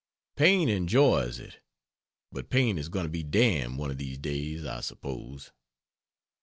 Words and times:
Paine 0.35 0.67
enjoys 0.67 1.37
it, 1.37 1.59
but 2.31 2.49
Paine 2.49 2.79
is 2.79 2.89
going 2.89 3.05
to 3.05 3.11
be 3.11 3.21
damned 3.21 3.77
one 3.77 3.91
of 3.91 3.99
these 3.99 4.17
days, 4.17 4.65
I 4.65 4.81
suppose. 4.81 5.51